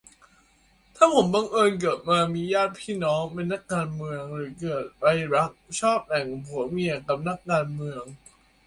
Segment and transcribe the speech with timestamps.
[0.95, 5.03] ถ้าผมบังเอิญเกิดมามีญาติพี่น้องเป็นนักการเมือง หรือเกิดไป
[5.35, 8.03] รักชอบแต่งผัวเมียกับนักการเมือง